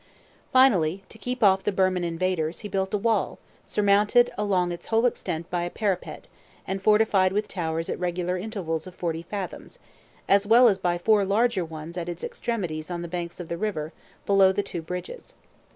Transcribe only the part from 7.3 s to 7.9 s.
with towers